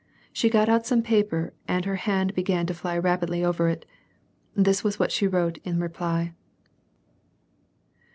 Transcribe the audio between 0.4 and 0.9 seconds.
got out